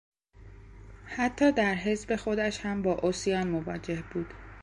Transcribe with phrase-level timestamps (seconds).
[1.05, 4.33] حتی در حزب خودش هم با عصیان مواجه بود.